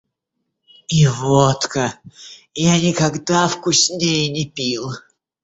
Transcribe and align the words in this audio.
И 0.89 1.05
водка— 1.07 1.93
я 2.55 2.81
никогда 2.81 3.47
вкуснее 3.47 4.29
не 4.31 4.45
пил! 4.49 4.89